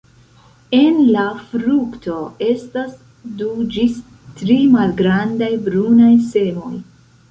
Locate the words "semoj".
6.37-6.79